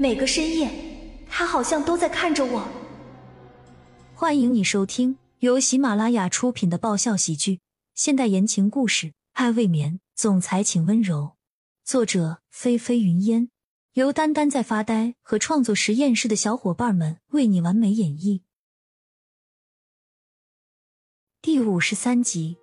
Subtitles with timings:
[0.00, 0.70] 每个深夜，
[1.28, 2.66] 他好像都在看着我。
[4.14, 7.60] 欢迎你收听由喜马拉雅出品的爆笑喜剧、
[7.94, 11.32] 现代言情故事《爱未眠》，总裁请温柔。
[11.84, 13.50] 作者：菲菲云烟，
[13.92, 18.40] 由丹丹在发呆和创作实验室的小伙伴们为你完美演绎。
[21.42, 22.56] 第五十三集，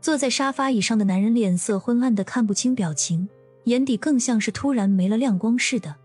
[0.00, 3.28] 坐在沙发椅上的男人脸色昏暗的看不清表情，
[3.64, 5.96] 眼底更像是突然没了亮光似的。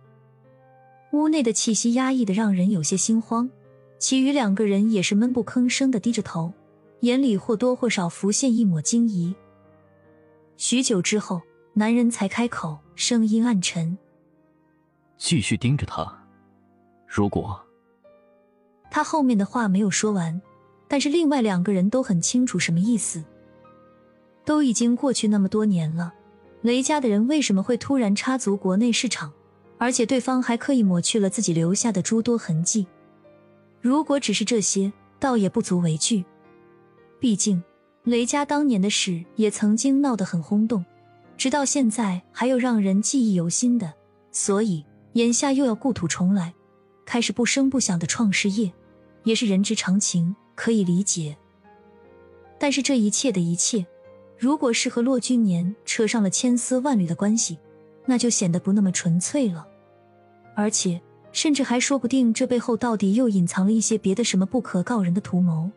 [1.12, 3.50] 屋内的气息压抑的让人有些心慌，
[3.98, 6.54] 其余两个人也是闷不吭声的低着头，
[7.02, 9.34] 眼里或多或少浮现一抹惊疑。
[10.58, 11.42] 许久之后，
[11.74, 13.98] 男人才开口，声音暗沉
[15.18, 16.14] ：“继续盯着他，
[17.08, 17.60] 如果……”
[18.92, 20.42] 他后面的话没有说完。
[20.92, 23.24] 但是另外两个人都很清楚什么意思。
[24.44, 26.12] 都已经过去那么多年了，
[26.64, 29.32] 雷家的人为什么会突然插足国内市场？
[29.80, 32.86] 而且对方还刻意抹去了自己留下的诸多痕迹。
[33.82, 36.24] 如果只是这些，倒也不足为惧。
[37.20, 37.64] 毕竟
[38.04, 40.86] 雷家当年的事也曾经闹得很轰动，
[41.36, 43.92] 直到现在还有让人记忆犹新的。
[44.32, 46.54] 所以眼下又要故土重来，
[47.06, 48.72] 开始不声不响的创事业，
[49.24, 50.36] 也是人之常情。
[50.56, 51.38] 可以理解，
[52.60, 53.88] 但是这一切的一切，
[54.38, 57.58] 如果是和骆君年扯上了千丝万缕的关系，
[58.10, 59.66] 那就显得不那么纯粹了。
[60.56, 61.00] 而且，
[61.32, 65.70] 甚至还说不定这背后到底又隐藏了一些别的什么不可告人的图谋。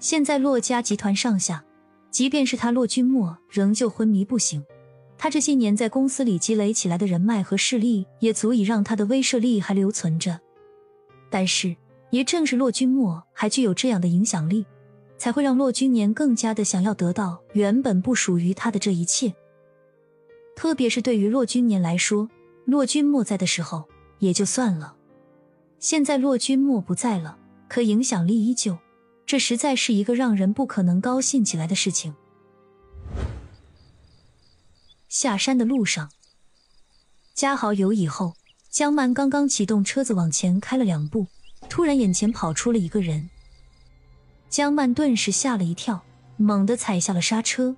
[0.00, 1.64] 现在洛家集团上下，
[2.10, 4.62] 即便是他洛君墨仍旧昏迷不醒，
[5.16, 10.40] 他这些年在公司里积累起来的人脉和势力，也足以让他的威慑力还留存着。
[11.30, 11.76] 但是。
[12.10, 14.64] 也正是洛君墨还具有这样的影响力，
[15.18, 19.34] 才会让洛君年更加的想要得到原本不属于他的这一切。
[20.56, 22.28] 特别是对于骆君年来说，
[22.64, 23.88] 骆君莫在的时候
[24.18, 24.96] 也就算了，
[25.78, 27.38] 现在骆君莫不在了，
[27.68, 28.78] 可影响力依旧，
[29.26, 32.14] 这实在是一个让人不可能高兴起来的事情。
[35.08, 36.10] 下山的路上，
[37.34, 38.34] 加好油以后，
[38.70, 41.26] 江曼刚刚启动车子往前开了两步。
[41.68, 43.30] 突然，眼前跑出了一个人，
[44.48, 46.02] 江曼顿时吓了一跳，
[46.36, 47.76] 猛地踩下了刹车。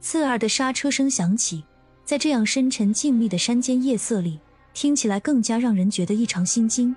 [0.00, 1.64] 刺耳的刹车声响起，
[2.04, 4.40] 在这样深沉静谧的山间夜色里，
[4.74, 6.94] 听起来更加让人觉得异常心惊。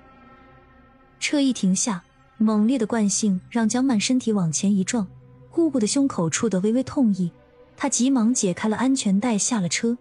[1.20, 2.02] 车一停下，
[2.36, 5.06] 猛烈的惯性让江曼身体往前一撞，
[5.50, 7.30] 顾不得胸口处的微微痛意，
[7.76, 9.96] 她急忙解开了安全带，下了车。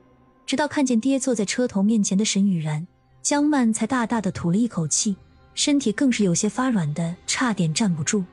[0.46, 2.86] 直到看见爹坐在车头面前的沈雨然，
[3.22, 5.16] 江曼才大大的吐了一口气。
[5.56, 8.24] 身体更是有些发软的，差点站不住。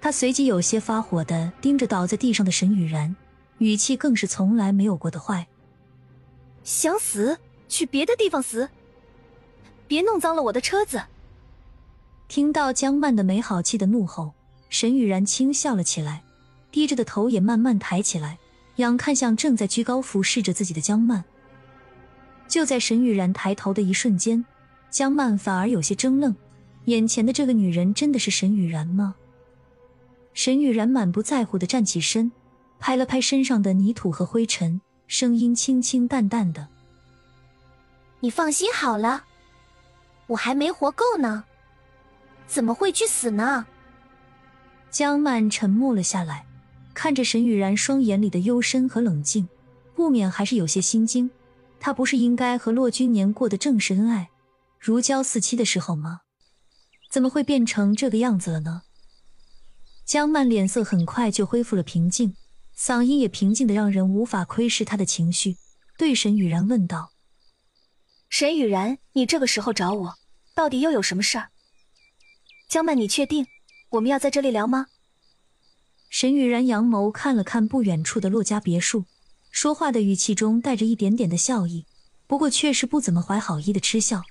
[0.00, 3.16] 他随即有些发火的盯着倒在地上的沈雨然，
[3.58, 5.46] 语气更是从来没有过的坏
[6.64, 7.38] ：“想死，
[7.68, 8.68] 去别的地方死，
[9.86, 11.02] 别弄脏了我的车子。”
[12.28, 14.32] 听到江曼的没好气的怒吼，
[14.68, 16.22] 沈雨然轻笑了起来，
[16.70, 18.38] 低着的头也慢慢抬起来，
[18.76, 21.22] 仰看向正在居高俯视着自己的江曼。
[22.48, 24.44] 就在沈雨然抬头的一瞬间。
[24.90, 26.34] 江曼反而有些怔愣，
[26.84, 29.16] 眼前的这个女人真的是沈雨然吗？
[30.34, 32.30] 沈雨然满不在乎的站起身，
[32.86, 36.68] 拍了拍身上的泥土和灰尘，声音清清淡淡的
[38.20, 39.24] ：“你放心好了，
[40.26, 41.44] 我还没活够呢，
[42.46, 43.64] 怎么会去死呢？”
[44.92, 46.44] 江曼沉默了下来，
[46.92, 49.48] 看着沈雨然双眼里的幽深和冷静，
[49.94, 51.30] 不免还是有些心惊。
[51.80, 54.28] 他不是应该和骆君年过得正是恩爱？
[54.78, 56.20] 如胶似漆的时候吗？
[57.10, 58.82] 怎么会变成这个样子了呢？
[60.04, 62.36] 江曼脸色很快就恢复了平静，
[62.76, 65.56] 嗓音也平静的让人无法窥视他的情绪，
[65.96, 67.12] 对沈雨然问道
[68.28, 70.14] ：“沈雨然，你这个时候找我，
[70.54, 71.50] 到底又有什么事儿？”
[72.68, 73.46] 江曼，你确定
[73.90, 74.86] 我们要在这里聊吗？
[76.10, 79.04] 沈雨然扬眸看了看不远处的骆家别墅，
[79.50, 81.86] 说话的语气中带着一点点的笑意，
[82.26, 84.22] 不过却是不怎么怀好意的嗤笑。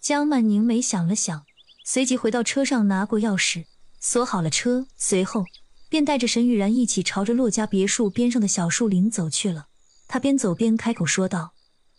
[0.00, 1.44] 江曼凝眉想了想，
[1.84, 3.66] 随即回到车上拿过钥匙，
[4.00, 5.44] 锁好了车，随后
[5.90, 9.66] 便带着沈雨然一起朝着洛家别墅边上的小树林走去了。
[10.08, 11.54] 他边走边开口说道：“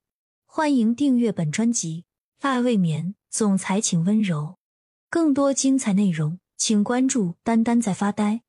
[0.46, 2.04] 欢迎订阅本专辑
[2.48, 4.58] 《爱未眠》，总裁请温柔。
[5.10, 8.42] 更多精彩内容，请关注“丹丹在发呆”。